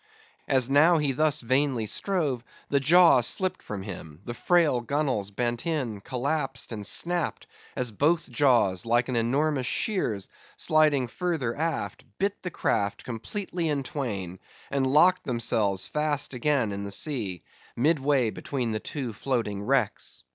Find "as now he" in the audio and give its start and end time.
0.47-1.11